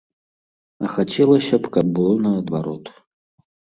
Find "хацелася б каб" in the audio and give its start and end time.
0.95-1.85